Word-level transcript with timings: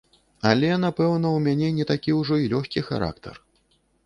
Але, 0.51 0.69
напэўна, 0.85 1.33
у 1.39 1.43
мяне 1.49 1.67
не 1.81 1.85
такі 1.93 2.17
ўжо 2.21 2.39
і 2.45 2.51
лёгкі 2.55 2.85
характар. 2.89 3.35